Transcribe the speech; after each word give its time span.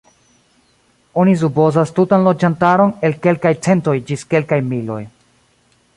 Oni 1.23 1.35
supozas 1.41 1.93
tutan 1.99 2.25
loĝantaron 2.29 2.95
el 3.11 3.17
kelkaj 3.27 3.55
centoj 3.67 3.97
ĝis 4.11 4.29
kelkaj 4.33 4.63
miloj. 4.75 5.01